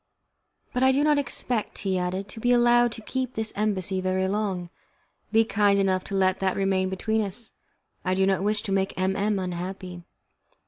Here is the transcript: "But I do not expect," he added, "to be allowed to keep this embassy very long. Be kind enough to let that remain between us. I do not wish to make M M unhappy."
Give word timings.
"But 0.73 0.81
I 0.81 0.91
do 0.91 1.03
not 1.03 1.19
expect," 1.19 1.77
he 1.85 1.95
added, 1.99 2.27
"to 2.29 2.39
be 2.39 2.51
allowed 2.51 2.91
to 2.93 3.03
keep 3.03 3.35
this 3.35 3.53
embassy 3.55 4.01
very 4.01 4.27
long. 4.27 4.71
Be 5.31 5.45
kind 5.45 5.77
enough 5.77 6.03
to 6.05 6.15
let 6.15 6.39
that 6.39 6.57
remain 6.57 6.89
between 6.89 7.21
us. 7.21 7.51
I 8.03 8.15
do 8.15 8.25
not 8.25 8.41
wish 8.41 8.63
to 8.63 8.71
make 8.71 8.99
M 8.99 9.15
M 9.15 9.37
unhappy." 9.37 10.01